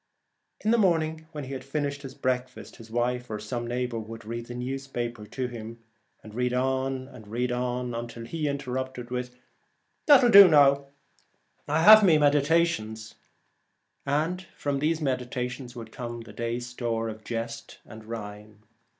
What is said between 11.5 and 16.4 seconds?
I have me meditations;' and from these meditations would come the